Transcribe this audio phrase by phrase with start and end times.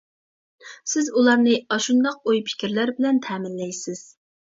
[0.93, 4.07] سىز ئۇلارنى ئاشۇنداق ئوي-پىكىرلەر بىلەن تەمىنلەيسىز.